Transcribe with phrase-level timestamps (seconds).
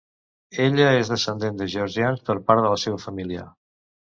[0.63, 3.49] Ella és descendent de georgians per part de la seva família.